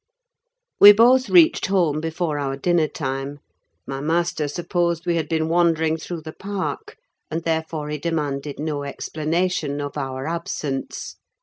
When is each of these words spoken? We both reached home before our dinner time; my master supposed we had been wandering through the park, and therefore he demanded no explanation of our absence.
We 0.79 0.93
both 0.93 1.29
reached 1.29 1.67
home 1.67 2.01
before 2.01 2.39
our 2.39 2.57
dinner 2.57 2.87
time; 2.87 3.37
my 3.85 3.99
master 4.01 4.47
supposed 4.47 5.05
we 5.05 5.15
had 5.15 5.29
been 5.29 5.47
wandering 5.47 5.97
through 5.97 6.21
the 6.21 6.33
park, 6.33 6.97
and 7.29 7.43
therefore 7.43 7.89
he 7.89 7.99
demanded 7.99 8.57
no 8.59 8.81
explanation 8.81 9.79
of 9.79 9.99
our 9.99 10.25
absence. 10.25 11.17